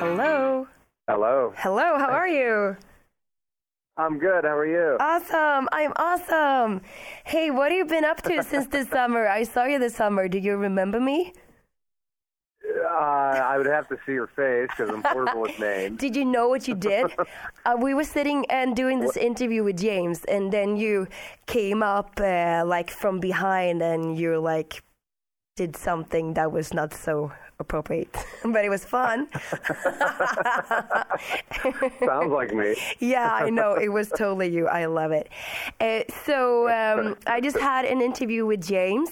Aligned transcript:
Hello. 0.00 0.66
Hello. 1.06 1.52
Hello, 1.58 1.98
how 1.98 2.08
are 2.08 2.26
you? 2.26 2.74
I'm 3.98 4.18
good. 4.18 4.44
How 4.44 4.56
are 4.56 4.66
you? 4.66 4.96
Awesome. 4.98 5.68
I'm 5.72 5.92
awesome. 5.96 6.80
Hey, 7.24 7.50
what 7.50 7.70
have 7.70 7.76
you 7.76 7.84
been 7.84 8.06
up 8.06 8.22
to 8.22 8.42
since 8.50 8.66
this 8.68 8.88
summer? 8.88 9.28
I 9.28 9.42
saw 9.42 9.66
you 9.66 9.78
this 9.78 9.94
summer. 9.94 10.26
Do 10.26 10.38
you 10.38 10.56
remember 10.56 11.00
me? 11.00 11.34
Uh, 12.82 12.88
I 12.88 13.58
would 13.58 13.66
have 13.66 13.88
to 13.88 13.98
see 14.06 14.12
your 14.12 14.28
face 14.28 14.68
because 14.74 14.88
I'm 14.88 15.02
horrible 15.02 15.42
with 15.42 15.58
names. 15.60 16.00
Did 16.00 16.16
you 16.16 16.24
know 16.24 16.48
what 16.48 16.66
you 16.66 16.76
did? 16.76 17.12
uh, 17.66 17.76
we 17.78 17.92
were 17.92 18.04
sitting 18.04 18.46
and 18.48 18.74
doing 18.74 19.00
this 19.00 19.18
interview 19.18 19.64
with 19.64 19.78
James, 19.78 20.24
and 20.24 20.50
then 20.50 20.76
you 20.76 21.08
came 21.44 21.82
up 21.82 22.18
uh, 22.18 22.62
like 22.64 22.90
from 22.90 23.20
behind, 23.20 23.82
and 23.82 24.18
you 24.18 24.38
like 24.40 24.82
did 25.56 25.76
something 25.76 26.32
that 26.34 26.52
was 26.52 26.72
not 26.72 26.94
so 26.94 27.32
appropriate, 27.60 28.10
but 28.44 28.64
it 28.64 28.68
was 28.70 28.84
fun. 28.84 29.28
Sounds 32.04 32.32
like 32.32 32.52
me. 32.54 32.74
yeah, 32.98 33.30
I 33.32 33.50
know. 33.50 33.74
It 33.74 33.88
was 33.88 34.08
totally 34.08 34.48
you. 34.48 34.66
I 34.66 34.86
love 34.86 35.12
it. 35.12 35.28
Uh, 35.80 36.00
so 36.24 36.68
um, 36.68 37.16
I 37.26 37.40
just 37.40 37.58
had 37.58 37.84
an 37.84 38.00
interview 38.00 38.46
with 38.46 38.62
James, 38.66 39.10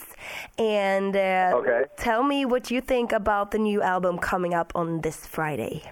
and 0.58 1.14
uh, 1.16 1.52
Okay. 1.56 1.82
tell 1.96 2.22
me 2.22 2.44
what 2.44 2.70
you 2.70 2.80
think 2.80 3.12
about 3.12 3.50
the 3.50 3.58
new 3.58 3.82
album 3.82 4.18
coming 4.18 4.54
up 4.54 4.72
on 4.74 5.00
this 5.02 5.26
Friday. 5.26 5.82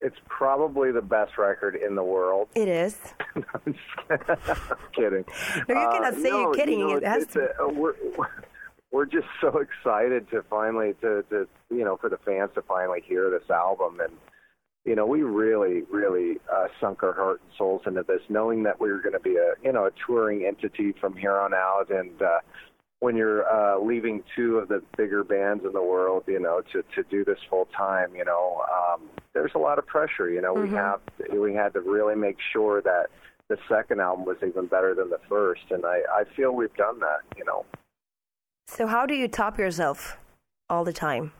It's 0.00 0.16
probably 0.28 0.92
the 0.92 1.02
best 1.02 1.36
record 1.38 1.74
in 1.74 1.96
the 1.96 2.04
world. 2.04 2.48
It 2.54 2.68
is. 2.68 2.96
I'm 3.34 3.74
just 3.74 4.60
kidding. 4.94 5.24
No, 5.68 5.74
you 5.74 5.80
Uh, 5.80 5.92
cannot 5.92 6.14
say 6.14 6.30
no, 6.30 6.40
you're 6.40 6.54
kidding. 6.54 6.78
You 6.78 6.86
know, 6.88 6.96
It 6.98 7.04
has 7.04 7.22
it's 7.24 7.34
a- 7.36 7.60
uh, 7.60 7.68
we're, 7.68 7.94
we're 8.90 9.06
just 9.06 9.26
so 9.40 9.58
excited 9.58 10.28
to 10.30 10.42
finally 10.48 10.94
to, 11.00 11.24
to 11.30 11.48
you 11.70 11.84
know 11.84 11.96
for 11.96 12.08
the 12.08 12.18
fans 12.18 12.50
to 12.54 12.62
finally 12.62 13.02
hear 13.04 13.30
this 13.30 13.48
album 13.50 14.00
and 14.00 14.12
you 14.84 14.94
know 14.94 15.06
we 15.06 15.22
really 15.22 15.82
really 15.90 16.38
uh, 16.52 16.66
sunk 16.80 17.02
our 17.02 17.12
heart 17.12 17.40
and 17.42 17.52
souls 17.56 17.82
into 17.86 18.02
this 18.02 18.22
knowing 18.28 18.62
that 18.62 18.80
we 18.80 18.90
were 18.90 19.00
going 19.00 19.12
to 19.12 19.20
be 19.20 19.36
a 19.36 19.54
you 19.62 19.72
know 19.72 19.86
a 19.86 19.90
touring 20.06 20.44
entity 20.44 20.92
from 21.00 21.16
here 21.16 21.36
on 21.36 21.52
out 21.54 21.90
and 21.90 22.22
uh, 22.22 22.38
when 23.00 23.16
you're 23.16 23.48
uh, 23.48 23.78
leaving 23.78 24.22
two 24.34 24.58
of 24.58 24.68
the 24.68 24.82
bigger 24.96 25.22
bands 25.22 25.64
in 25.64 25.72
the 25.72 25.82
world, 25.82 26.24
you 26.26 26.40
know, 26.40 26.62
to 26.72 26.82
to 26.94 27.08
do 27.08 27.24
this 27.24 27.38
full 27.48 27.68
time, 27.76 28.14
you 28.16 28.24
know, 28.24 28.64
um, 28.72 29.02
there's 29.34 29.52
a 29.54 29.58
lot 29.58 29.78
of 29.78 29.86
pressure. 29.86 30.30
You 30.30 30.40
know, 30.40 30.52
we 30.52 30.68
have 30.70 31.00
we 31.32 31.54
had 31.54 31.72
to 31.74 31.80
really 31.80 32.16
make 32.16 32.38
sure 32.52 32.82
that 32.82 33.06
the 33.48 33.56
second 33.68 34.00
album 34.00 34.24
was 34.24 34.36
even 34.44 34.66
better 34.66 34.94
than 34.94 35.10
the 35.10 35.20
first, 35.28 35.62
and 35.70 35.84
I 35.84 36.00
I 36.12 36.24
feel 36.36 36.52
we've 36.52 36.74
done 36.74 36.98
that. 37.00 37.20
You 37.36 37.44
know, 37.44 37.64
So 38.68 38.86
how 38.86 39.06
do 39.06 39.14
you 39.14 39.28
top 39.28 39.58
yourself 39.58 40.18
all 40.70 40.84
the 40.84 40.92
time? 40.92 41.32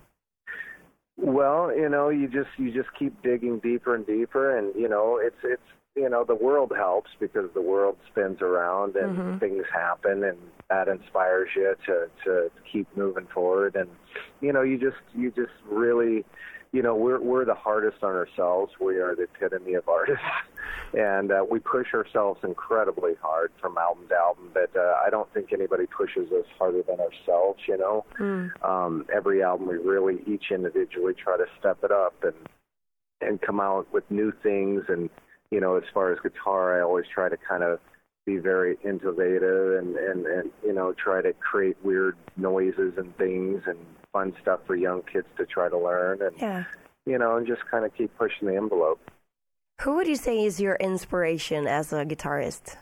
well, 1.19 1.75
you 1.77 1.89
know, 1.89 2.09
you 2.09 2.29
just 2.29 2.49
you 2.57 2.73
just 2.73 2.89
keep 2.99 3.23
digging 3.23 3.59
deeper 3.59 3.95
and 3.95 4.07
deeper, 4.07 4.57
and 4.57 4.75
you 4.75 4.89
know, 4.89 5.21
it's 5.21 5.37
it's 5.43 5.63
you 5.97 6.09
know 6.09 6.25
the 6.25 6.35
world 6.35 6.73
helps 6.77 7.11
because 7.19 7.51
the 7.55 7.61
world 7.61 7.97
spins 8.11 8.41
around 8.41 8.95
and 8.97 9.17
mm-hmm. 9.17 9.39
things 9.39 9.65
happen 9.73 10.23
and 10.23 10.39
that 10.71 10.87
inspires 10.87 11.49
you 11.57 11.75
to 11.87 12.07
to 12.25 12.51
keep 12.71 12.87
moving 12.97 13.27
forward 13.35 13.75
and 13.75 13.89
you 14.41 14.53
know 14.53 14.63
you 14.63 14.79
just 14.79 15.03
you 15.17 15.31
just 15.31 15.51
really 15.69 16.25
you 16.73 16.83
know 16.83 16.95
we're 16.95 17.21
we're 17.21 17.45
the 17.45 17.55
hardest 17.55 18.03
on 18.03 18.15
ourselves. 18.15 18.73
We 18.81 18.97
are 18.97 19.15
the 19.15 19.25
epitome 19.25 19.75
of 19.75 19.89
artists. 19.89 20.23
And 20.95 21.31
uh, 21.31 21.45
we 21.51 21.59
push 21.59 21.93
ourselves 21.93 22.41
incredibly 22.43 23.13
hard 23.21 23.53
from 23.61 23.77
album 23.77 24.07
to 24.09 24.15
album 24.15 24.51
but 24.55 24.71
uh, 24.75 24.95
I 25.05 25.11
don't 25.11 25.31
think 25.35 25.53
anybody 25.53 25.85
pushes 25.85 26.33
us 26.33 26.47
harder 26.59 26.83
than 26.83 26.99
ourselves 26.99 27.61
you 27.69 27.77
know? 27.77 28.07
Um 28.63 29.05
every 29.15 29.43
album 29.43 29.69
we 29.69 29.77
really 29.77 30.23
each 30.27 30.47
individually 30.51 31.13
try 31.13 31.37
to 31.37 31.45
step 31.59 31.79
it 31.85 31.91
up 31.91 32.15
and 32.23 32.35
and 33.21 33.41
come 33.41 33.61
out 33.61 33.87
with 33.93 34.11
new 34.11 34.33
things. 34.43 34.85
And 34.89 35.11
you 35.51 35.61
know 35.61 35.77
as 35.77 35.85
far 35.93 36.13
as 36.13 36.19
guitar 36.23 36.79
i 36.79 36.83
always 36.83 37.07
try 37.13 37.29
to 37.29 37.37
kind 37.37 37.63
of 37.63 37.81
be 38.27 38.37
very 38.37 38.77
innovative 38.85 39.79
and 39.79 39.97
and 39.97 40.27
and 40.27 40.51
you 40.63 40.73
know 40.73 40.93
try 40.93 41.23
to 41.23 41.33
create 41.35 41.77
weird 41.83 42.17
noises 42.37 42.93
and 42.99 43.17
things 43.17 43.63
and 43.67 43.79
fun 44.13 44.35
stuff 44.43 44.61
for 44.67 44.75
young 44.77 45.03
kids 45.13 45.27
to 45.37 45.45
try 45.47 45.69
to 45.69 45.79
learn 45.79 46.23
and 46.23 46.37
Yeah. 46.41 46.65
you 47.07 47.19
know 47.19 47.37
and 47.37 47.47
just 47.47 47.63
kind 47.71 47.85
of 47.85 47.95
keep 47.95 48.17
pushing 48.19 48.49
the 48.49 48.57
envelope 48.57 49.01
Who 49.83 49.95
would 49.97 50.09
you 50.09 50.17
say 50.17 50.45
is 50.45 50.61
your 50.61 50.77
inspiration 50.77 51.67
as 51.67 51.93
a 51.93 52.05
guitarist? 52.05 52.77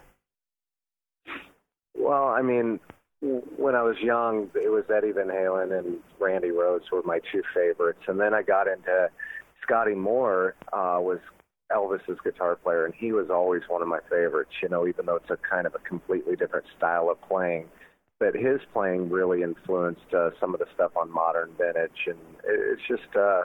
Well, 1.95 2.29
I 2.29 2.43
mean, 2.43 2.79
when 3.21 3.75
I 3.75 3.83
was 3.83 3.97
young, 4.01 4.51
it 4.55 4.71
was 4.71 4.85
Eddie 4.95 5.13
Van 5.13 5.29
Halen 5.29 5.77
and 5.79 5.99
Randy 6.21 6.49
Rhoads 6.51 6.91
were 6.93 7.03
my 7.05 7.21
two 7.33 7.43
favorites, 7.55 8.03
and 8.07 8.21
then 8.21 8.33
I 8.33 8.43
got 8.43 8.69
into 8.69 9.09
Scotty 9.63 9.95
Moore 9.95 10.55
uh, 10.73 10.99
was 11.01 11.19
Elvis's 11.73 12.19
guitar 12.23 12.55
player, 12.57 12.85
and 12.87 12.95
he 12.95 13.13
was 13.13 13.29
always 13.31 13.63
one 13.69 13.83
of 13.83 13.89
my 13.89 13.99
favorites. 14.09 14.53
You 14.63 14.69
know, 14.69 14.87
even 14.87 15.07
though 15.07 15.17
it's 15.17 15.31
a 15.31 15.37
kind 15.39 15.67
of 15.67 15.75
a 15.75 15.79
completely 15.81 16.37
different 16.37 16.67
style 16.77 17.11
of 17.11 17.21
playing, 17.23 17.67
but 18.19 18.35
his 18.35 18.61
playing 18.73 19.11
really 19.11 19.43
influenced 19.43 20.13
uh, 20.15 20.31
some 20.41 20.55
of 20.55 20.61
the 20.61 20.67
stuff 20.75 20.97
on 20.97 21.13
modern 21.13 21.51
vintage, 21.59 22.07
and 22.07 22.19
it's 22.45 22.83
just. 22.89 23.15
uh 23.17 23.45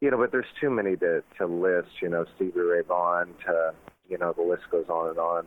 you 0.00 0.10
know, 0.10 0.16
but 0.16 0.32
there's 0.32 0.46
too 0.60 0.70
many 0.70 0.96
to 0.96 1.22
to 1.38 1.46
list. 1.46 1.88
You 2.00 2.08
know, 2.08 2.24
Stevie 2.36 2.60
Ray 2.60 2.82
Vaughan. 2.82 3.34
To 3.46 3.74
you 4.08 4.18
know, 4.18 4.32
the 4.32 4.42
list 4.42 4.62
goes 4.70 4.86
on 4.88 5.10
and 5.10 5.18
on. 5.18 5.46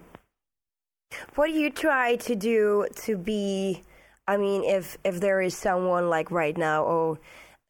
What 1.35 1.47
do 1.47 1.53
you 1.53 1.69
try 1.69 2.15
to 2.17 2.35
do 2.35 2.87
to 2.97 3.17
be? 3.17 3.81
I 4.27 4.37
mean, 4.37 4.63
if 4.63 4.97
if 5.03 5.19
there 5.19 5.41
is 5.41 5.57
someone 5.57 6.09
like 6.09 6.29
right 6.31 6.55
now, 6.55 6.83
or 6.83 7.19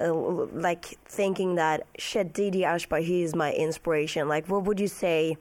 uh, 0.01 0.13
like 0.13 0.85
thinking 1.05 1.55
that 1.55 1.87
shit, 1.97 2.33
DJ 2.33 2.61
Ashba, 2.61 3.01
he 3.01 3.23
is 3.23 3.33
my 3.33 3.53
inspiration. 3.53 4.27
Like, 4.27 4.49
what 4.49 4.65
would 4.65 4.79
you 4.79 4.89
say? 4.89 5.37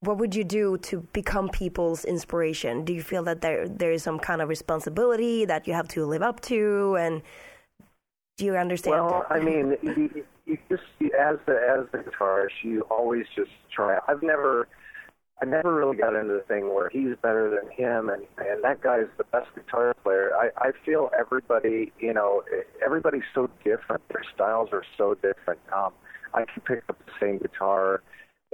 What 0.00 0.18
would 0.18 0.34
you 0.34 0.44
do 0.44 0.76
to 0.78 1.00
become 1.12 1.48
people's 1.48 2.04
inspiration? 2.04 2.84
Do 2.84 2.92
you 2.92 3.02
feel 3.02 3.22
that 3.24 3.40
there 3.40 3.68
there 3.68 3.92
is 3.92 4.02
some 4.02 4.18
kind 4.18 4.42
of 4.42 4.48
responsibility 4.48 5.44
that 5.46 5.66
you 5.66 5.72
have 5.72 5.88
to 5.88 6.04
live 6.04 6.22
up 6.22 6.40
to, 6.42 6.96
and 7.00 7.22
do 8.36 8.44
you 8.44 8.56
understand? 8.56 8.96
Well, 8.96 9.26
I 9.30 9.40
mean, 9.40 9.76
you, 9.82 10.24
you 10.44 10.58
just 10.68 10.82
as 11.18 11.36
the 11.46 11.54
as 11.54 11.86
the 11.92 11.98
guitarist, 11.98 12.62
you 12.62 12.82
always 12.82 13.24
just 13.34 13.50
try. 13.74 13.98
I've 14.06 14.22
never, 14.22 14.68
I 15.40 15.46
never 15.46 15.74
really 15.74 15.96
got 15.96 16.14
into 16.14 16.34
the 16.34 16.44
thing 16.46 16.74
where 16.74 16.90
he's 16.90 17.16
better 17.22 17.48
than 17.48 17.70
him, 17.70 18.10
and 18.10 18.22
and 18.38 18.62
that 18.62 18.82
guy's 18.82 19.06
the 19.16 19.24
best 19.24 19.48
guitar 19.54 19.94
player. 20.02 20.32
I 20.36 20.50
I 20.58 20.72
feel 20.84 21.10
everybody, 21.18 21.92
you 21.98 22.12
know, 22.12 22.42
everybody's 22.84 23.28
so 23.34 23.48
different. 23.64 24.06
Their 24.08 24.24
styles 24.34 24.68
are 24.72 24.84
so 24.98 25.14
different. 25.14 25.60
Um, 25.74 25.92
I 26.34 26.44
can 26.44 26.62
pick 26.66 26.84
up 26.90 26.98
the 27.06 27.12
same 27.18 27.38
guitar. 27.38 28.02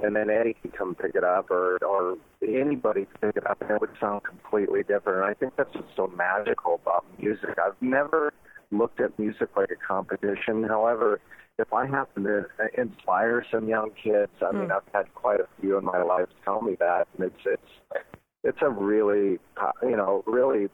And 0.03 0.15
then 0.15 0.29
Eddie 0.29 0.55
can 0.61 0.71
come 0.71 0.95
pick 0.95 1.15
it 1.15 1.23
up, 1.23 1.49
or 1.49 1.77
or 1.83 2.17
anybody 2.45 3.05
can 3.05 3.29
pick 3.29 3.37
it 3.37 3.49
up, 3.49 3.61
and 3.61 3.71
it 3.71 3.81
would 3.81 3.89
sound 3.99 4.23
completely 4.23 4.83
different. 4.83 5.19
And 5.19 5.25
I 5.25 5.33
think 5.33 5.55
that's 5.55 5.73
what's 5.73 5.95
so 5.95 6.07
magical 6.07 6.75
about 6.75 7.05
music. 7.19 7.57
I've 7.57 7.81
never 7.81 8.33
looked 8.71 8.99
at 8.99 9.17
music 9.17 9.49
like 9.55 9.69
a 9.71 9.87
competition. 9.87 10.63
However, 10.63 11.21
if 11.57 11.71
I 11.71 11.85
happen 11.85 12.23
to 12.23 12.45
inspire 12.77 13.45
some 13.51 13.67
young 13.67 13.91
kids, 13.91 14.31
I 14.41 14.51
mean, 14.51 14.65
hmm. 14.65 14.71
I've 14.73 14.93
had 14.93 15.13
quite 15.13 15.39
a 15.39 15.47
few 15.61 15.77
in 15.77 15.85
my 15.85 16.01
life 16.01 16.27
tell 16.43 16.61
me 16.61 16.75
that, 16.79 17.07
and 17.17 17.27
it's 17.27 17.45
it's 17.45 18.03
it's 18.43 18.57
a 18.61 18.69
really, 18.69 19.39
you 19.81 19.95
know, 19.95 20.23
really, 20.25 20.67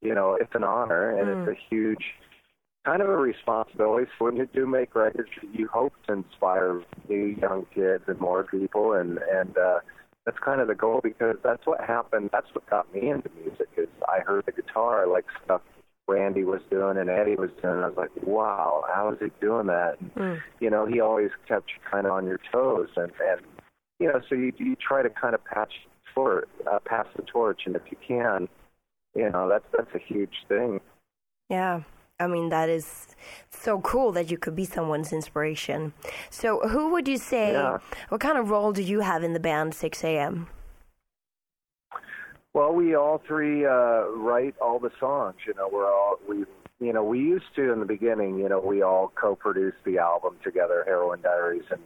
you 0.00 0.14
know, 0.14 0.36
it's 0.40 0.54
an 0.54 0.64
honor 0.64 1.10
and 1.10 1.28
it's 1.28 1.44
hmm. 1.44 1.50
a 1.50 1.68
huge 1.68 2.04
kind 2.86 3.02
of 3.02 3.08
a 3.08 3.16
responsibility. 3.16 4.08
So 4.18 4.26
when 4.26 4.36
you 4.36 4.48
do 4.54 4.66
make 4.66 4.94
records, 4.94 5.28
you 5.52 5.66
hope 5.66 5.92
to 6.06 6.12
inspire 6.14 6.82
new 7.08 7.36
young 7.40 7.66
kids 7.74 8.04
and 8.06 8.18
more 8.20 8.44
people, 8.44 8.92
and 8.92 9.18
and 9.18 9.58
uh, 9.58 9.80
that's 10.24 10.38
kind 10.38 10.60
of 10.60 10.68
the 10.68 10.74
goal 10.74 11.00
because 11.02 11.36
that's 11.42 11.66
what 11.66 11.80
happened. 11.80 12.30
That's 12.32 12.46
what 12.52 12.68
got 12.70 12.92
me 12.94 13.10
into 13.10 13.28
music. 13.40 13.68
Is 13.76 13.88
I 14.08 14.20
heard 14.20 14.46
the 14.46 14.52
guitar, 14.52 15.02
I 15.02 15.06
like 15.06 15.26
stuff 15.44 15.62
Randy 16.08 16.44
was 16.44 16.60
doing 16.70 16.96
and 16.96 17.10
Eddie 17.10 17.34
was 17.34 17.50
doing. 17.60 17.82
I 17.82 17.88
was 17.88 17.96
like, 17.96 18.10
wow, 18.22 18.84
how 18.94 19.10
is 19.10 19.18
he 19.20 19.26
doing 19.40 19.66
that? 19.66 19.96
And, 20.00 20.40
You 20.60 20.70
know, 20.70 20.86
he 20.86 21.00
always 21.00 21.30
kept 21.48 21.70
you 21.70 21.90
kind 21.90 22.06
of 22.06 22.12
on 22.12 22.26
your 22.26 22.40
toes, 22.52 22.88
and 22.96 23.12
and 23.20 23.40
you 23.98 24.06
know, 24.06 24.20
so 24.28 24.36
you 24.36 24.52
you 24.58 24.76
try 24.76 25.02
to 25.02 25.10
kind 25.10 25.34
of 25.34 25.44
patch 25.44 25.72
for 26.14 26.46
uh, 26.70 26.78
pass 26.84 27.06
the 27.16 27.22
torch, 27.22 27.62
and 27.66 27.74
if 27.74 27.82
you 27.90 27.96
can, 28.06 28.48
you 29.14 29.28
know, 29.30 29.48
that's 29.48 29.64
that's 29.76 29.94
a 29.94 29.98
huge 29.98 30.44
thing. 30.48 30.80
Yeah. 31.48 31.82
I 32.18 32.26
mean, 32.26 32.48
that 32.48 32.68
is 32.68 33.08
so 33.50 33.80
cool 33.80 34.12
that 34.12 34.30
you 34.30 34.38
could 34.38 34.56
be 34.56 34.64
someone's 34.64 35.12
inspiration. 35.12 35.92
So, 36.30 36.60
who 36.68 36.90
would 36.92 37.06
you 37.08 37.18
say, 37.18 37.52
Yeah. 37.52 37.78
what 38.08 38.20
kind 38.20 38.38
of 38.38 38.48
role 38.50 38.72
do 38.72 38.82
you 38.82 39.00
have 39.00 39.22
in 39.22 39.32
the 39.34 39.40
band 39.40 39.74
Sixx:A.M.? 39.74 40.48
Well, 42.54 42.72
we 42.72 42.94
all 42.96 43.18
three 43.26 43.66
uh, 43.66 44.06
write 44.16 44.54
all 44.62 44.78
the 44.78 44.90
songs. 44.98 45.36
You 45.46 45.52
know, 45.54 45.68
we're 45.70 45.90
all 45.92 46.18
we. 46.28 46.44
You 46.78 46.92
know, 46.92 47.02
we 47.04 47.18
used 47.20 47.54
to 47.56 47.72
in 47.72 47.80
the 47.80 47.86
beginning. 47.86 48.38
You 48.38 48.50
know, 48.50 48.60
we 48.60 48.82
all 48.82 49.10
co-produced 49.14 49.78
the 49.84 49.96
album 49.98 50.36
together, 50.44 50.82
Heroin 50.86 51.22
Diaries, 51.22 51.64
and 51.70 51.80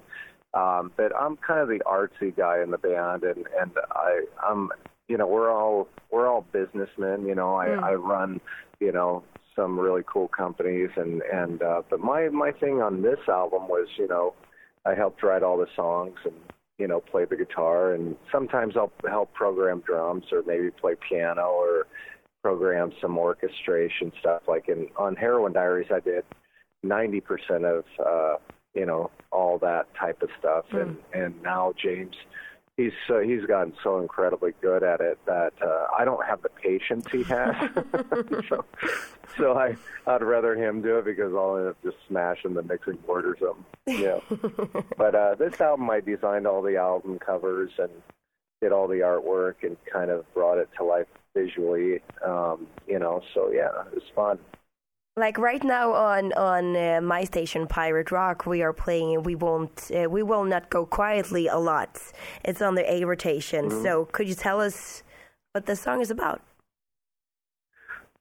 um, 0.55 0.93
but 0.97 1.15
I'm 1.15 1.37
kind 1.37 1.61
of 1.61 1.69
the 1.69 1.81
artsy 1.87 2.37
guy 2.37 2.61
in 2.63 2.71
the 2.71 2.79
band, 2.79 3.23
and 3.25 3.47
and 3.61 3.71
I 3.93 4.25
I'm 4.45 4.71
you 5.09 5.17
know 5.17 5.27
we're 5.29 5.51
all 5.51 5.89
we're 6.11 6.29
all 6.29 6.45
businessmen. 6.53 7.27
You 7.27 7.35
know, 7.37 7.55
I 7.55 7.67
I 7.69 7.95
run 7.95 8.41
you 8.81 8.91
know 8.93 9.23
some 9.57 9.79
really 9.79 10.03
cool 10.07 10.29
companies, 10.29 10.91
and 10.97 11.23
and 11.23 11.63
uh, 11.63 11.83
but 11.89 12.01
my 12.01 12.29
my 12.29 12.53
thing 12.53 12.81
on 12.83 13.03
this 13.03 13.19
album 13.29 13.69
was, 13.69 13.89
you 13.97 14.09
know, 14.09 14.35
I 14.87 14.95
helped 14.95 15.23
write 15.23 15.43
all 15.43 15.59
the 15.59 15.67
songs 15.77 16.17
and 16.25 16.35
you 16.79 16.87
know 16.89 17.01
play 17.01 17.25
the 17.25 17.37
guitar, 17.37 17.95
and 17.95 18.17
sometimes 18.33 18.77
I'll 18.77 18.93
help 19.09 19.33
program 19.35 19.81
drums 19.81 20.25
or 20.33 20.43
maybe 20.47 20.71
play 20.71 20.95
piano 21.09 21.43
or 21.43 21.87
program 22.43 22.93
some 23.01 23.19
orchestration 23.19 24.13
stuff. 24.21 24.43
Like 24.49 24.69
in 24.69 24.89
on 24.97 25.17
Heroin 25.17 25.53
Diaries, 25.53 25.91
I 25.93 26.01
did 26.01 26.25
ninety 26.83 27.21
percent 27.21 27.65
of 27.65 27.85
uh, 28.05 28.37
you 28.75 28.87
know 28.87 29.11
all 29.31 29.59
that 29.59 29.87
type 29.99 30.23
of 30.23 30.31
stuff, 30.39 30.65
mm. 30.73 30.83
and 30.83 30.97
and 31.13 31.43
now 31.43 31.75
James 31.83 32.17
he's 32.81 32.93
uh, 33.09 33.19
he's 33.19 33.45
gotten 33.45 33.73
so 33.83 34.01
incredibly 34.01 34.53
good 34.61 34.83
at 34.83 35.01
it 35.01 35.19
that 35.27 35.53
uh, 35.63 35.87
I 35.97 36.05
don't 36.05 36.25
have 36.25 36.43
the 36.43 36.49
patience 36.49 37.07
he 37.11 37.23
has. 37.25 37.55
so, 38.49 38.65
so 39.37 39.59
I 39.59 39.77
I'd 40.07 40.23
rather 40.23 40.55
him 40.55 40.83
do 40.83 40.99
it 40.99 41.05
because 41.05 41.33
I'll 41.35 41.57
end 41.57 41.69
up 41.69 41.83
just 41.83 41.97
smashing 42.09 42.55
the 42.55 42.63
mixing 42.63 42.97
board 43.07 43.27
or 43.27 43.37
something. 43.39 43.65
Yeah. 43.87 44.21
but 44.97 45.15
uh, 45.15 45.35
this 45.35 45.61
album, 45.61 45.91
I 45.91 46.01
designed 46.01 46.47
all 46.47 46.63
the 46.63 46.77
album 46.77 47.19
covers 47.19 47.71
and 47.79 47.91
did 48.61 48.73
all 48.73 48.89
the 48.89 49.01
artwork 49.01 49.57
and 49.63 49.77
kind 49.91 50.11
of 50.11 50.33
brought 50.35 50.59
it 50.59 50.69
to 50.79 50.85
life 50.85 51.07
visually. 51.35 52.01
Um, 52.25 52.67
you 52.87 52.99
know, 52.99 53.23
so 53.35 53.51
yeah, 53.53 53.71
it 53.87 53.95
was 53.95 54.05
fun 54.15 54.39
like 55.17 55.39
right 55.39 55.63
now 55.65 55.93
on 55.93 56.33
on 56.35 56.77
uh, 56.77 57.01
my 57.03 57.25
station 57.25 57.67
pirate 57.67 58.11
rock 58.11 58.47
we 58.47 58.63
are 58.63 58.73
playing 58.73 59.23
we 59.23 59.35
won't 59.35 59.91
uh, 59.95 60.09
we 60.09 60.23
will 60.23 60.45
not 60.45 60.71
go 60.71 60.87
quietly 60.87 61.47
a 61.49 61.59
lot. 61.59 62.01
It's 62.45 62.63
on 62.63 62.75
the 62.75 62.91
a 62.91 63.05
rotation. 63.05 63.69
Mm-hmm. 63.69 63.83
so 63.83 64.05
could 64.07 64.29
you 64.29 64.35
tell 64.35 64.61
us 64.61 65.03
what 65.53 65.67
the 65.67 65.77
song 65.77 66.01
is 66.01 66.11
about 66.11 66.41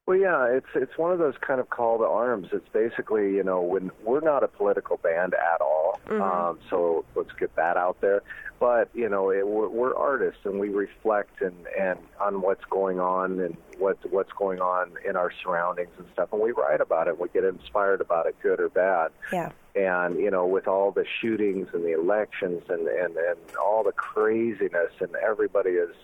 well 0.09 0.17
yeah 0.17 0.47
it's 0.47 0.65
it's 0.73 0.97
one 0.97 1.11
of 1.11 1.19
those 1.19 1.35
kind 1.39 1.59
of 1.59 1.69
call 1.69 1.99
to 1.99 2.03
arms. 2.03 2.47
It's 2.51 2.67
basically 2.73 3.35
you 3.35 3.43
know 3.43 3.61
when 3.61 3.91
we're 4.03 4.21
not 4.21 4.43
a 4.43 4.47
political 4.47 4.97
band 4.97 5.35
at 5.35 5.61
all 5.61 5.99
mm-hmm. 6.07 6.21
um, 6.21 6.59
so 6.69 7.05
let's 7.15 7.31
get 7.39 7.55
that 7.55 7.77
out 7.77 8.01
there. 8.01 8.23
But 8.59 8.89
you 8.95 9.07
know 9.07 9.29
it, 9.29 9.47
we're, 9.47 9.69
we're 9.69 9.95
artists 9.95 10.41
and 10.45 10.59
we 10.59 10.69
reflect 10.69 11.41
and 11.41 11.55
and 11.79 11.99
on 12.19 12.41
what's 12.41 12.65
going 12.65 12.99
on 12.99 13.39
and 13.39 13.55
what 13.77 13.97
what's 14.11 14.31
going 14.33 14.59
on 14.59 14.93
in 15.07 15.15
our 15.15 15.31
surroundings 15.43 15.91
and 15.99 16.07
stuff. 16.11 16.29
And 16.33 16.41
we 16.41 16.51
write 16.51 16.81
about 16.81 17.07
it. 17.07 17.19
We 17.19 17.29
get 17.29 17.43
inspired 17.43 18.01
about 18.01 18.25
it 18.25 18.35
good 18.41 18.59
or 18.59 18.69
bad. 18.69 19.11
Yeah. 19.31 19.51
And 19.75 20.19
you 20.19 20.31
know 20.31 20.47
with 20.47 20.67
all 20.67 20.91
the 20.91 21.05
shootings 21.21 21.67
and 21.71 21.85
the 21.85 21.93
elections 21.93 22.63
and 22.67 22.87
and 22.87 23.15
and 23.15 23.37
all 23.63 23.83
the 23.83 23.93
craziness 23.93 24.91
and 24.99 25.15
everybody 25.15 25.71
is 25.71 25.95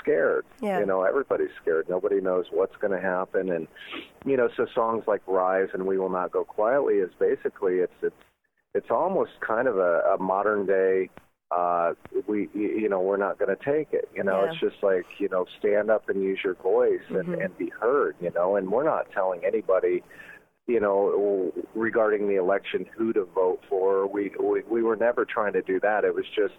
scared 0.00 0.44
yeah. 0.60 0.78
you 0.78 0.86
know 0.86 1.02
everybody's 1.02 1.48
scared 1.60 1.88
nobody 1.88 2.20
knows 2.20 2.46
what's 2.50 2.76
going 2.76 2.92
to 2.92 3.00
happen 3.00 3.50
and 3.50 3.66
you 4.24 4.36
know 4.36 4.48
so 4.56 4.66
songs 4.74 5.04
like 5.06 5.22
rise 5.26 5.68
and 5.72 5.86
we 5.86 5.98
will 5.98 6.10
not 6.10 6.30
go 6.30 6.44
quietly 6.44 6.94
is 6.94 7.10
basically 7.18 7.76
it's 7.76 7.92
it's 8.02 8.14
it's 8.74 8.90
almost 8.90 9.32
kind 9.40 9.66
of 9.66 9.78
a, 9.78 10.14
a 10.14 10.18
modern 10.18 10.66
day 10.66 11.08
uh, 11.50 11.94
we, 12.26 12.48
you 12.52 12.88
know, 12.88 13.00
we're 13.00 13.16
not 13.16 13.38
going 13.38 13.54
to 13.54 13.64
take 13.64 13.92
it. 13.92 14.08
You 14.14 14.22
know, 14.22 14.44
yeah. 14.44 14.50
it's 14.50 14.60
just 14.60 14.82
like, 14.82 15.06
you 15.18 15.28
know, 15.28 15.46
stand 15.58 15.90
up 15.90 16.08
and 16.08 16.22
use 16.22 16.38
your 16.44 16.54
voice 16.54 17.00
and, 17.08 17.28
mm-hmm. 17.28 17.40
and 17.40 17.56
be 17.56 17.70
heard, 17.80 18.16
you 18.20 18.30
know, 18.34 18.56
and 18.56 18.70
we're 18.70 18.84
not 18.84 19.10
telling 19.12 19.40
anybody, 19.44 20.02
you 20.66 20.80
know, 20.80 21.52
regarding 21.74 22.28
the 22.28 22.36
election 22.36 22.84
who 22.96 23.12
to 23.14 23.24
vote 23.24 23.60
for. 23.68 24.06
We, 24.06 24.32
we, 24.38 24.62
we 24.70 24.82
were 24.82 24.96
never 24.96 25.24
trying 25.24 25.54
to 25.54 25.62
do 25.62 25.80
that. 25.80 26.04
It 26.04 26.14
was 26.14 26.26
just, 26.36 26.54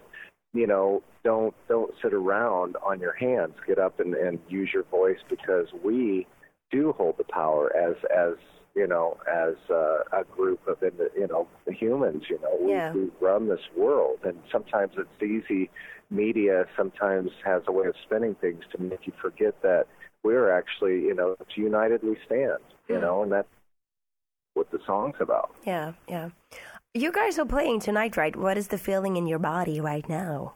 you 0.52 0.66
know, 0.66 1.02
don't, 1.24 1.54
don't 1.68 1.92
sit 2.02 2.12
around 2.12 2.76
on 2.84 3.00
your 3.00 3.12
hands. 3.12 3.54
Get 3.66 3.78
up 3.78 4.00
and, 4.00 4.14
and 4.14 4.38
use 4.48 4.70
your 4.72 4.84
voice 4.84 5.18
because 5.28 5.66
we 5.84 6.26
do 6.70 6.92
hold 6.92 7.18
the 7.18 7.24
power 7.24 7.74
as, 7.76 7.96
as, 8.16 8.34
you 8.74 8.86
know, 8.86 9.16
as 9.30 9.54
uh, 9.70 9.98
a 10.12 10.24
group 10.24 10.60
of, 10.66 10.78
you 10.82 11.26
know, 11.28 11.46
humans. 11.68 12.24
You 12.28 12.40
know, 12.40 12.56
we, 12.60 12.70
yeah. 12.70 12.92
we 12.92 13.10
run 13.20 13.48
this 13.48 13.60
world, 13.76 14.18
and 14.24 14.38
sometimes 14.50 14.92
it's 14.96 15.22
easy. 15.22 15.70
Media 16.10 16.66
sometimes 16.76 17.30
has 17.44 17.62
a 17.66 17.72
way 17.72 17.86
of 17.86 17.94
spinning 18.04 18.34
things 18.36 18.62
to 18.72 18.82
make 18.82 19.06
you 19.06 19.12
forget 19.20 19.60
that 19.62 19.86
we're 20.22 20.50
actually, 20.50 21.00
you 21.02 21.14
know, 21.14 21.36
it's 21.40 21.56
united 21.56 22.02
we 22.02 22.16
stand. 22.26 22.58
You 22.88 22.96
mm. 22.96 23.00
know, 23.02 23.22
and 23.22 23.32
that's 23.32 23.48
what 24.54 24.70
the 24.70 24.80
song's 24.86 25.16
about. 25.20 25.54
Yeah, 25.64 25.92
yeah. 26.08 26.30
You 26.94 27.12
guys 27.12 27.38
are 27.38 27.44
playing 27.44 27.80
tonight, 27.80 28.16
right? 28.16 28.34
What 28.34 28.58
is 28.58 28.66
the 28.66 28.78
feeling 28.78 29.16
in 29.16 29.28
your 29.28 29.38
body 29.38 29.80
right 29.80 30.08
now? 30.08 30.54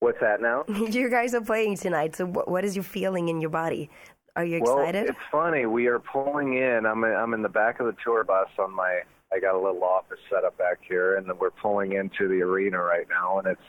What's 0.00 0.20
that 0.20 0.42
now? 0.42 0.64
you 0.68 1.08
guys 1.08 1.34
are 1.34 1.40
playing 1.40 1.78
tonight, 1.78 2.14
so 2.14 2.26
what 2.26 2.62
is 2.62 2.76
your 2.76 2.82
feeling 2.82 3.30
in 3.30 3.40
your 3.40 3.48
body? 3.48 3.88
Are 4.36 4.44
you 4.44 4.58
excited? 4.58 5.04
Well, 5.04 5.10
it's 5.12 5.18
funny. 5.32 5.64
We 5.64 5.86
are 5.86 5.98
pulling 5.98 6.58
in. 6.58 6.84
I'm 6.84 7.04
in, 7.04 7.12
I'm 7.12 7.32
in 7.32 7.40
the 7.40 7.48
back 7.48 7.80
of 7.80 7.86
the 7.86 7.96
tour 8.04 8.22
bus 8.22 8.48
on 8.58 8.74
my. 8.74 9.00
I 9.32 9.40
got 9.40 9.54
a 9.54 9.58
little 9.58 9.82
office 9.82 10.18
set 10.30 10.44
up 10.44 10.58
back 10.58 10.80
here, 10.86 11.16
and 11.16 11.26
we're 11.38 11.50
pulling 11.50 11.92
into 11.92 12.28
the 12.28 12.42
arena 12.42 12.78
right 12.82 13.06
now, 13.08 13.38
and 13.38 13.46
it's 13.46 13.62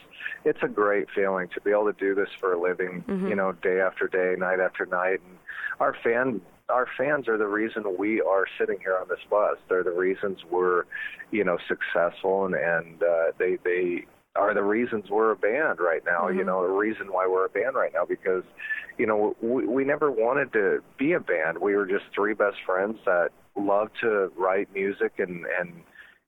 it's 0.44 0.60
a 0.62 0.68
great 0.68 1.08
feeling 1.16 1.48
to 1.54 1.62
be 1.62 1.72
able 1.72 1.86
to 1.86 1.98
do 1.98 2.14
this 2.16 2.30
for 2.42 2.52
a 2.52 2.62
living. 2.62 3.02
Mm-hmm. 3.08 3.30
You 3.30 3.36
know, 3.36 3.54
day 3.54 3.80
after 3.80 4.10
day, 4.10 4.36
night 4.38 4.60
after 4.60 4.86
night, 4.86 5.22
and 5.26 5.38
our 5.80 5.96
fan 6.04 6.42
our 6.70 6.88
fans 6.98 7.28
are 7.28 7.38
the 7.38 7.48
reason 7.48 7.84
we 7.98 8.22
are 8.22 8.46
sitting 8.60 8.80
here 8.80 8.98
on 9.00 9.08
this 9.08 9.20
bus. 9.30 9.58
They're 9.70 9.84
the 9.84 9.92
reasons 9.92 10.40
we're, 10.50 10.84
you 11.32 11.44
know, 11.44 11.58
successful, 11.68 12.46
and 12.46 12.56
and 12.56 13.04
uh, 13.04 13.32
they 13.38 13.58
they 13.64 14.06
are 14.36 14.54
the 14.54 14.64
reasons 14.64 15.10
we're 15.10 15.32
a 15.32 15.36
band 15.36 15.80
right 15.80 16.04
now. 16.06 16.24
Mm-hmm. 16.24 16.40
You 16.40 16.46
know, 16.46 16.64
the 16.64 16.74
reason 16.74 17.12
why 17.12 17.28
we're 17.28 17.46
a 17.46 17.50
band 17.50 17.76
right 17.76 17.92
now 17.94 18.06
because, 18.06 18.44
you 18.98 19.06
know, 19.06 19.36
we, 19.42 19.66
we 19.66 19.84
never 19.86 20.12
wanted 20.12 20.52
to 20.54 20.84
be 20.98 21.14
a 21.14 21.20
band. 21.20 21.60
We 21.60 21.76
were 21.76 21.86
just 21.86 22.06
three 22.14 22.34
best 22.34 22.58
friends 22.66 22.98
that 23.06 23.30
loved 23.56 23.92
to 24.02 24.32
write 24.36 24.68
music 24.74 25.14
and 25.20 25.46
and 25.60 25.84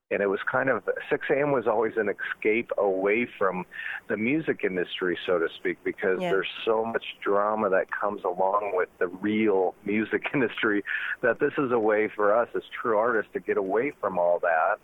and 0.09 0.21
it 0.21 0.27
was 0.27 0.39
kind 0.49 0.69
of 0.69 0.83
Sixx:A.M. 1.11 1.51
was 1.51 1.67
always 1.67 1.93
an 1.97 2.09
escape 2.09 2.71
away 2.77 3.27
from 3.37 3.65
the 4.07 4.15
music 4.15 4.61
industry, 4.63 5.17
so 5.25 5.37
to 5.37 5.47
speak, 5.57 5.77
because 5.83 6.19
yeah. 6.21 6.31
there's 6.31 6.47
so 6.63 6.85
much 6.85 7.03
drama 7.21 7.69
that 7.69 7.87
comes 7.91 8.23
along 8.23 8.71
with 8.73 8.89
the 8.99 9.07
real 9.07 9.75
music 9.85 10.23
industry 10.33 10.83
that 11.21 11.39
this 11.39 11.53
is 11.57 11.71
a 11.71 11.79
way 11.79 12.09
for 12.15 12.33
us 12.33 12.47
as 12.55 12.63
true 12.81 12.97
artists 12.97 13.31
to 13.33 13.39
get 13.39 13.57
away 13.57 13.91
from 13.99 14.17
all 14.17 14.39
that 14.39 14.77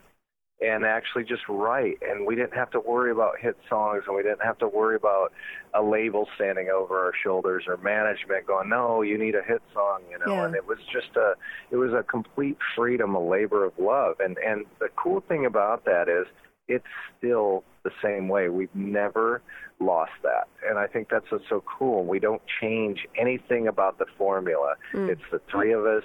and 0.63 0.85
actually 0.85 1.23
just 1.23 1.41
write. 1.49 1.97
And 2.01 2.25
we 2.25 2.35
didn't 2.35 2.53
have 2.53 2.71
to 2.71 2.79
worry 2.79 3.11
about 3.11 3.39
hit 3.39 3.57
songs, 3.69 4.03
and 4.07 4.15
we 4.15 4.23
didn't 4.23 4.43
have 4.43 4.57
to 4.59 4.67
worry 4.67 4.95
about 4.95 5.33
a 5.73 5.81
label 5.83 6.27
standing 6.35 6.69
over 6.69 6.97
our 6.97 7.11
shoulders 7.23 7.65
or 7.67 7.77
management 7.77 8.47
going, 8.47 8.69
"No, 8.69 9.01
you 9.01 9.17
need 9.17 9.35
a 9.35 9.43
hit 9.43 9.61
song," 9.73 10.01
you 10.09 10.17
know. 10.19 10.33
Yeah. 10.33 10.45
And 10.45 10.55
it 10.55 10.65
was 10.65 10.77
just 10.91 11.15
a, 11.17 11.33
it 11.71 11.75
was 11.75 11.91
a 11.91 12.03
complete 12.03 12.57
freedom, 12.75 13.15
a 13.15 13.19
labor 13.19 13.65
of 13.65 13.73
love. 13.77 14.19
And 14.19 14.37
and 14.37 14.65
the 14.79 14.89
cool 14.95 15.21
thing 15.27 15.45
about 15.45 15.85
that 15.85 16.07
is, 16.07 16.27
it's 16.67 16.85
still 17.17 17.63
the 17.83 17.91
same 18.01 18.29
way. 18.29 18.47
We've 18.49 18.73
never 18.73 19.41
lost 19.79 20.13
that, 20.23 20.47
and 20.67 20.79
I 20.79 20.87
think 20.87 21.09
that's 21.09 21.29
what's 21.29 21.49
so 21.49 21.61
cool. 21.77 22.05
We 22.05 22.19
don't 22.19 22.41
change 22.61 23.05
anything 23.19 23.67
about 23.67 23.97
the 23.99 24.05
formula. 24.17 24.75
Mm. 24.93 25.09
It's 25.09 25.27
the 25.29 25.41
three 25.51 25.73
of 25.73 25.85
us. 25.85 26.03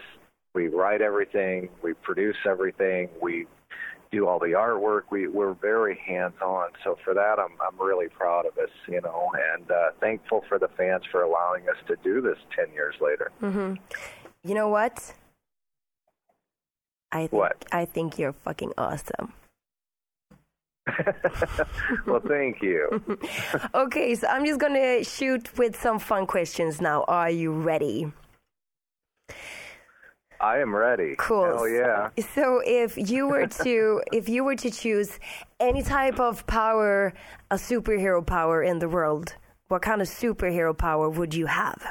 We 0.54 0.66
write 0.66 1.02
everything. 1.02 1.68
We 1.82 1.92
produce 1.92 2.38
everything. 2.44 3.08
We 3.22 3.46
do 4.10 4.26
all 4.26 4.38
the 4.38 4.48
artwork. 4.48 5.02
We 5.10 5.28
we're 5.28 5.54
very 5.54 5.98
hands 6.06 6.34
on. 6.42 6.70
So 6.84 6.98
for 7.04 7.14
that, 7.14 7.38
I'm 7.38 7.52
I'm 7.60 7.78
really 7.80 8.08
proud 8.08 8.46
of 8.46 8.56
us, 8.58 8.70
you 8.86 9.00
know, 9.00 9.30
and 9.54 9.70
uh, 9.70 9.90
thankful 10.00 10.44
for 10.48 10.58
the 10.58 10.68
fans 10.76 11.04
for 11.10 11.22
allowing 11.22 11.68
us 11.68 11.76
to 11.88 11.96
do 12.02 12.20
this 12.20 12.38
ten 12.54 12.72
years 12.72 12.94
later. 13.00 13.30
Mm-hmm. 13.42 13.74
You 14.44 14.54
know 14.54 14.68
what? 14.68 15.14
I 17.10 17.20
think, 17.20 17.32
what? 17.32 17.64
I 17.72 17.84
think 17.84 18.18
you're 18.18 18.34
fucking 18.34 18.72
awesome. 18.76 19.32
well, 22.06 22.20
thank 22.26 22.62
you. 22.62 23.02
okay, 23.74 24.14
so 24.14 24.26
I'm 24.26 24.44
just 24.44 24.60
gonna 24.60 25.04
shoot 25.04 25.56
with 25.58 25.80
some 25.80 25.98
fun 25.98 26.26
questions 26.26 26.80
now. 26.80 27.04
Are 27.08 27.30
you 27.30 27.52
ready? 27.52 28.12
I 30.40 30.58
am 30.58 30.74
ready. 30.74 31.14
Cool. 31.18 31.56
Oh 31.58 31.64
yeah. 31.64 32.10
So 32.34 32.62
if 32.64 32.96
you 32.96 33.26
were 33.26 33.46
to 33.64 34.02
if 34.12 34.28
you 34.28 34.44
were 34.44 34.56
to 34.56 34.70
choose 34.70 35.18
any 35.60 35.82
type 35.82 36.20
of 36.20 36.46
power, 36.46 37.12
a 37.50 37.56
superhero 37.56 38.24
power 38.24 38.62
in 38.62 38.78
the 38.78 38.88
world, 38.88 39.34
what 39.68 39.82
kind 39.82 40.00
of 40.00 40.08
superhero 40.08 40.76
power 40.76 41.08
would 41.08 41.34
you 41.34 41.46
have? 41.46 41.82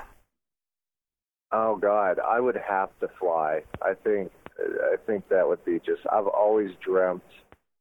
Oh 1.52 1.78
God, 1.78 2.20
I 2.20 2.40
would 2.40 2.58
have 2.58 2.90
to 3.00 3.10
fly. 3.20 3.64
I 3.82 3.94
think 3.94 4.32
I 4.60 4.96
think 5.06 5.28
that 5.30 5.48
would 5.48 5.64
be 5.66 5.80
just 5.80 6.02
I've 6.12 6.28
always 6.28 6.72
dreamt 6.84 7.24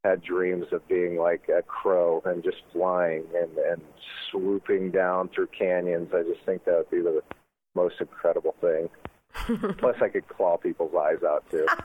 had 0.04 0.22
dreams 0.22 0.66
of 0.72 0.86
being 0.88 1.16
like 1.16 1.48
a 1.48 1.62
crow 1.62 2.22
and 2.24 2.42
just 2.44 2.58
flying 2.72 3.24
and 3.34 3.56
and 3.58 3.82
swooping 4.30 4.90
down 4.90 5.28
through 5.28 5.48
canyons. 5.58 6.10
I 6.12 6.22
just 6.22 6.44
think 6.44 6.64
that 6.64 6.76
would 6.76 6.90
be 6.90 7.02
the 7.02 7.22
most 7.74 7.96
incredible 8.00 8.54
thing. 8.60 8.88
Plus, 9.78 9.96
I 10.00 10.08
could 10.08 10.26
claw 10.28 10.56
people's 10.56 10.94
eyes 10.94 11.22
out 11.22 11.44
too. 11.50 11.66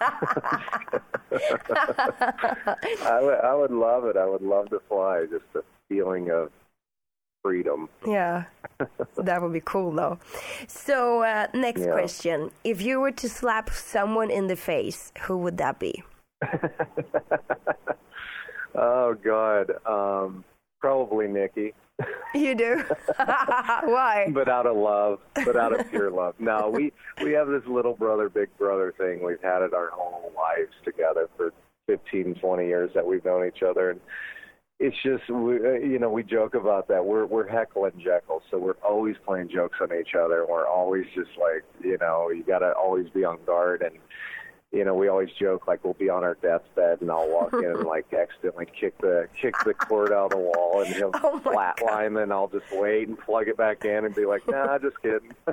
I 3.04 3.20
would, 3.22 3.40
I 3.40 3.54
would 3.56 3.72
love 3.72 4.06
it. 4.06 4.18
I 4.18 4.26
would 4.26 4.42
love 4.42 4.70
to 4.70 4.80
fly. 4.88 5.26
Just 5.30 5.46
the 5.54 5.64
feeling 5.90 6.30
of 6.32 6.52
freedom. 7.44 7.90
Yeah, 8.08 8.46
that 9.18 9.42
would 9.42 9.54
be 9.54 9.62
cool 9.62 9.92
though. 9.92 10.20
So 10.68 11.24
uh, 11.24 11.48
next 11.54 11.82
Yeah. 11.82 11.92
question: 11.92 12.52
If 12.64 12.82
you 12.82 13.00
were 13.00 13.12
to 13.12 13.28
slap 13.30 13.70
someone 13.70 14.30
in 14.32 14.48
the 14.48 14.56
face, 14.56 15.12
who 15.24 15.38
would 15.40 15.58
that 15.58 15.80
be? 15.80 16.04
oh 18.76 19.14
God, 19.24 19.72
um, 19.86 20.44
probably 20.80 21.28
Nikki, 21.28 21.74
You 22.34 22.56
do? 22.56 22.84
Why? 23.18 24.28
but 24.34 24.48
out 24.48 24.66
of 24.66 24.78
love, 24.78 25.20
but 25.34 25.56
out 25.56 25.78
of 25.78 25.90
pure 25.90 26.10
love. 26.10 26.36
No, 26.40 26.70
we 26.74 26.94
we 27.22 27.34
have 27.34 27.48
this 27.48 27.64
little 27.68 27.94
brother, 27.94 28.30
big 28.30 28.50
brother 28.58 28.94
thing. 28.98 29.24
We've 29.24 29.42
had 29.42 29.62
it 29.62 29.74
our 29.74 29.90
whole 29.92 30.32
lives 30.36 30.74
together 30.86 31.30
for 31.36 31.54
15, 31.88 32.36
20 32.36 32.66
years 32.66 32.92
that 32.96 33.06
we've 33.06 33.24
known 33.26 33.46
each 33.46 33.64
other, 33.64 33.92
and 33.92 34.00
it's 34.80 34.96
just 35.04 35.30
we, 35.30 35.56
uh, 35.58 35.74
you 35.74 36.00
know 36.00 36.10
we 36.10 36.24
joke 36.24 36.56
about 36.56 36.88
that. 36.88 37.06
We're 37.06 37.26
we're 37.26 37.48
Heckle 37.48 37.86
and 37.86 38.00
Jekyll, 38.00 38.42
so 38.50 38.58
we're 38.58 38.78
always 38.84 39.16
playing 39.26 39.50
jokes 39.50 39.78
on 39.82 39.90
each 39.94 40.16
other. 40.16 40.46
We're 40.50 40.68
always 40.68 41.06
just 41.14 41.32
like 41.38 41.64
you 41.84 41.98
know 42.00 42.30
you 42.32 42.44
got 42.44 42.60
to 42.60 42.72
always 42.74 43.10
be 43.10 43.24
on 43.24 43.40
guard 43.46 43.82
and. 43.82 43.98
You 44.72 44.86
know, 44.86 44.96
we 44.96 45.10
always 45.10 45.30
joke 45.38 45.68
like 45.68 45.84
we'll 45.84 45.96
be 45.96 46.10
on 46.10 46.24
our 46.24 46.36
deathbed, 46.36 47.02
and 47.02 47.12
I'll 47.12 47.30
walk 47.30 47.54
in 47.54 47.66
and 47.66 47.84
like 47.84 48.14
accidentally 48.14 48.68
kick 48.68 48.98
the 49.00 49.28
kick 49.40 49.54
the 49.66 49.74
cord 49.74 50.14
out 50.14 50.26
of 50.26 50.32
the 50.32 50.38
wall, 50.38 50.82
and 50.82 50.96
he'll 50.96 51.12
Oh 51.24 51.42
flatline, 51.44 52.22
and 52.22 52.32
I'll 52.32 52.48
just 52.48 52.72
wait 52.72 53.10
and 53.10 53.20
plug 53.20 53.50
it 53.50 53.58
back 53.58 53.84
in 53.84 54.06
and 54.06 54.16
be 54.16 54.26
like, 54.26 54.48
"Nah, 54.48 54.78
just 54.80 55.02
kidding." 55.02 55.34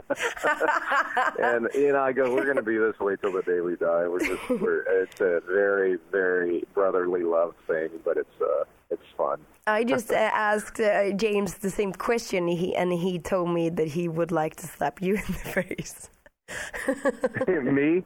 and 1.42 1.68
you 1.74 1.92
know, 1.92 2.00
I 2.00 2.12
go, 2.12 2.32
"We're 2.32 2.44
going 2.44 2.56
to 2.56 2.62
be 2.62 2.78
this 2.78 2.98
way 3.00 3.16
till 3.16 3.32
the 3.32 3.42
day 3.42 3.60
we 3.60 3.74
die." 3.74 4.06
We're 4.06 4.20
just, 4.20 4.48
we're, 4.48 4.82
it's 5.02 5.20
a 5.20 5.42
very, 5.46 5.98
very 6.12 6.64
brotherly 6.72 7.24
love 7.24 7.54
thing, 7.66 7.90
but 8.04 8.16
it's 8.18 8.40
uh, 8.40 8.64
it's 8.90 9.02
fun. 9.16 9.40
I 9.66 9.84
just 9.84 10.10
uh, 10.10 10.14
asked 10.14 10.80
uh, 10.80 11.12
James 11.12 11.54
the 11.54 11.70
same 11.70 11.92
question, 11.92 12.48
he, 12.48 12.74
and 12.74 12.92
he 12.92 13.18
told 13.18 13.50
me 13.50 13.68
that 13.68 13.88
he 13.88 14.08
would 14.08 14.32
like 14.32 14.56
to 14.56 14.66
slap 14.66 15.02
you 15.02 15.16
in 15.16 15.24
the 15.26 15.32
face. 15.62 16.08
Me? 17.62 18.04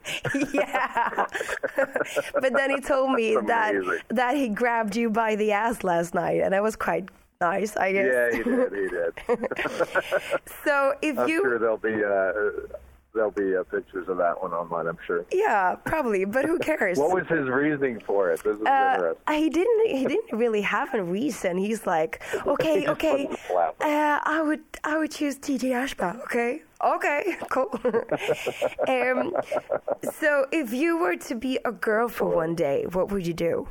yeah, 0.52 1.26
but 2.34 2.52
then 2.54 2.70
he 2.70 2.80
told 2.92 3.12
me 3.12 3.36
that 3.46 3.74
that 4.08 4.36
he 4.36 4.48
grabbed 4.48 4.96
you 4.96 5.10
by 5.10 5.36
the 5.36 5.52
ass 5.52 5.84
last 5.84 6.14
night, 6.14 6.40
and 6.42 6.52
that 6.52 6.62
was 6.62 6.76
quite 6.76 7.08
nice, 7.40 7.76
I 7.76 7.92
guess. 7.92 8.08
Yeah, 8.12 8.36
he 8.36 8.42
did. 8.42 8.72
He 8.72 8.88
did. 8.88 9.48
So 10.64 10.94
if 11.02 11.18
I'm 11.18 11.28
you, 11.28 11.40
sure 11.42 11.58
there'll 11.58 11.76
be 11.76 11.94
uh, 12.04 12.32
there'll 13.14 13.30
be 13.32 13.56
uh, 13.56 13.62
pictures 13.64 14.08
of 14.08 14.16
that 14.18 14.40
one 14.40 14.52
online. 14.52 14.86
I'm 14.86 14.98
sure. 15.06 15.24
yeah, 15.32 15.74
probably, 15.84 16.24
but 16.24 16.44
who 16.44 16.58
cares? 16.58 16.98
What 16.98 17.12
was 17.12 17.26
his 17.26 17.48
reasoning 17.48 18.00
for 18.06 18.30
it? 18.32 18.42
This 18.44 18.56
is 18.58 18.62
Uh, 18.66 18.92
interesting. 18.94 19.42
he 19.42 19.50
didn't. 19.50 19.86
He 19.98 20.06
didn't 20.06 20.38
really 20.38 20.62
have 20.62 20.94
a 20.94 21.02
reason. 21.02 21.58
He's 21.58 21.86
like, 21.86 22.22
okay, 22.46 22.86
okay. 22.88 23.24
wanted 23.24 23.36
to 23.36 23.42
slap 23.48 23.82
him. 23.82 23.88
Uh, 23.88 24.20
I 24.24 24.42
would, 24.42 24.60
I 24.84 24.98
would 24.98 25.10
choose 25.10 25.36
DJ 25.36 25.70
Ashba. 25.72 26.20
Okay, 26.24 26.62
okay, 26.82 27.36
cool. 27.50 27.68
um, 28.88 29.34
so, 30.12 30.46
if 30.52 30.72
you 30.72 30.98
were 30.98 31.16
to 31.16 31.34
be 31.34 31.58
a 31.64 31.72
girl 31.72 32.08
for 32.08 32.28
one 32.28 32.54
day, 32.54 32.84
what 32.92 33.10
would 33.10 33.26
you 33.26 33.34
do? 33.34 33.68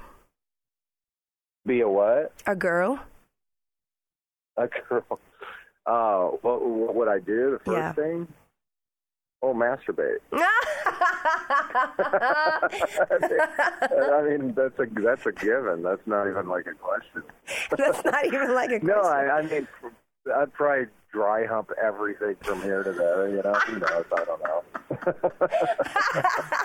Be 1.65 1.81
a 1.81 1.87
what? 1.89 2.33
A 2.47 2.55
girl? 2.55 2.99
A 4.57 4.67
girl. 4.67 5.19
Uh, 5.87 6.25
what, 6.43 6.61
what 6.63 6.93
would 6.93 7.07
I 7.07 7.17
do? 7.17 7.57
The 7.57 7.59
first 7.65 7.75
Yeah. 7.75 7.91
thing? 7.93 8.27
Oh, 9.41 9.51
masturbate. 9.51 10.19
I 10.31 10.47
mean, 14.29 14.53
that's 14.53 14.77
a 14.77 14.85
that's 15.01 15.25
a 15.25 15.31
given. 15.31 15.81
That's 15.81 16.05
not 16.05 16.27
even 16.29 16.47
like 16.47 16.67
a 16.67 16.75
question. 16.75 17.23
That's 17.75 18.05
not 18.05 18.25
even 18.27 18.53
like 18.53 18.69
a 18.71 18.79
question. 18.79 18.87
No, 18.87 19.01
I, 19.01 19.39
I 19.39 19.41
mean, 19.41 19.67
I'd 20.35 20.53
probably 20.53 20.85
dry 21.11 21.45
hump 21.45 21.71
everything 21.81 22.35
from 22.41 22.61
here 22.61 22.83
to 22.83 22.91
there. 22.91 23.27
You 23.29 23.41
know, 23.43 23.53
who 23.53 23.79
knows? 23.79 24.05
I 24.15 24.23
don't 24.25 24.41
know. 24.43 24.63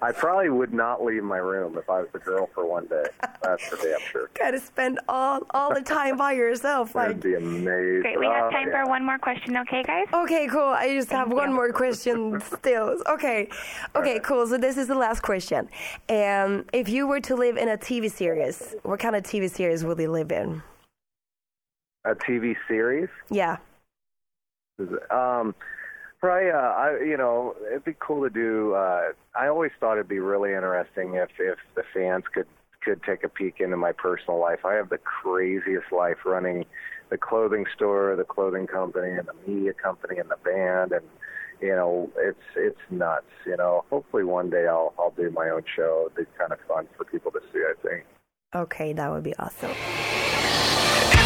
I 0.00 0.12
probably 0.12 0.48
would 0.48 0.72
not 0.72 1.02
leave 1.04 1.24
my 1.24 1.38
room 1.38 1.76
if 1.76 1.90
I 1.90 2.00
was 2.02 2.08
a 2.14 2.18
girl 2.18 2.48
for 2.54 2.64
one 2.64 2.86
day. 2.86 3.02
That's 3.42 3.66
for 3.66 3.76
damn 3.76 3.98
sure. 4.12 4.30
Gotta 4.38 4.60
spend 4.60 5.00
all 5.08 5.40
all 5.50 5.74
the 5.74 5.80
time 5.80 6.16
by 6.16 6.32
yourself. 6.34 6.92
That'd 6.92 7.20
be 7.20 7.34
amazing. 7.34 8.02
Great. 8.02 8.18
We 8.20 8.26
have 8.26 8.44
Oh, 8.44 8.50
time 8.50 8.68
yeah. 8.68 8.84
for 8.84 8.88
one 8.90 9.04
more 9.04 9.18
question, 9.18 9.56
okay, 9.56 9.82
guys? 9.82 10.06
Okay, 10.12 10.46
cool. 10.46 10.60
I 10.68 10.94
just 10.94 11.10
have 11.10 11.32
one 11.32 11.52
more 11.52 11.72
question 11.72 12.40
still. 12.58 13.02
Okay, 13.08 13.48
okay, 13.96 14.20
cool. 14.20 14.46
So 14.46 14.56
this 14.56 14.76
is 14.76 14.86
the 14.86 14.94
last 14.94 15.22
question. 15.22 15.68
Um, 16.08 16.64
if 16.72 16.88
you 16.88 17.08
were 17.08 17.20
to 17.22 17.34
live 17.34 17.56
in 17.56 17.68
a 17.68 17.76
TV 17.76 18.08
series, 18.08 18.76
what 18.84 19.00
kind 19.00 19.16
of 19.16 19.24
TV 19.24 19.50
series 19.50 19.84
would 19.84 19.98
you 19.98 20.12
live 20.12 20.30
in? 20.30 20.62
A 22.08 22.14
TV 22.14 22.56
series? 22.66 23.10
Yeah. 23.28 23.58
Um, 25.10 25.54
probably. 26.20 26.50
Uh, 26.50 26.56
I 26.56 27.00
you 27.04 27.16
know, 27.18 27.54
it'd 27.70 27.84
be 27.84 27.96
cool 27.98 28.22
to 28.22 28.30
do. 28.30 28.74
Uh, 28.74 29.12
I 29.34 29.48
always 29.48 29.72
thought 29.78 29.94
it'd 29.94 30.08
be 30.08 30.20
really 30.20 30.54
interesting 30.54 31.14
if 31.14 31.28
if 31.38 31.58
the 31.74 31.82
fans 31.92 32.24
could 32.32 32.46
could 32.80 33.02
take 33.02 33.24
a 33.24 33.28
peek 33.28 33.60
into 33.60 33.76
my 33.76 33.92
personal 33.92 34.38
life. 34.40 34.64
I 34.64 34.74
have 34.74 34.88
the 34.88 34.98
craziest 34.98 35.92
life 35.92 36.18
running 36.24 36.64
the 37.10 37.18
clothing 37.18 37.66
store, 37.74 38.16
the 38.16 38.24
clothing 38.24 38.66
company, 38.66 39.10
and 39.10 39.28
the 39.28 39.34
media 39.50 39.74
company, 39.74 40.18
and 40.18 40.30
the 40.30 40.36
band, 40.42 40.92
and 40.92 41.04
you 41.60 41.74
know, 41.74 42.10
it's 42.16 42.38
it's 42.56 42.80
nuts. 42.90 43.26
You 43.44 43.56
know, 43.58 43.84
hopefully 43.90 44.24
one 44.24 44.48
day 44.48 44.66
I'll 44.66 44.94
I'll 44.98 45.12
do 45.16 45.30
my 45.30 45.50
own 45.50 45.64
show. 45.76 46.04
It'd 46.06 46.26
be 46.26 46.32
kind 46.38 46.52
of 46.52 46.58
fun 46.66 46.88
for 46.96 47.04
people 47.04 47.32
to 47.32 47.40
see. 47.52 47.58
I 47.58 47.74
think. 47.86 48.04
Okay, 48.54 48.94
that 48.94 49.10
would 49.10 49.24
be 49.24 49.36
awesome. 49.36 49.70
If 49.70 49.76
you're 50.96 51.10
the 51.10 51.17